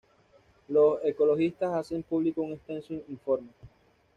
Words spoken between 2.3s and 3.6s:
un extenso informe